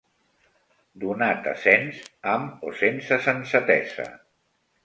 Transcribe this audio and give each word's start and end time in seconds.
Donat 1.03 1.51
a 1.51 1.53
cens, 1.65 2.01
amb 2.33 2.65
o 2.71 2.75
sense 2.81 3.23
sensatesa. 3.29 4.09